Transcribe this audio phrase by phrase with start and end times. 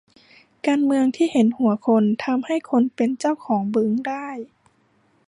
[0.67, 4.27] การเมืองที่เห็นหัวคนทำให้คนเป็นเจ้าของบึงได้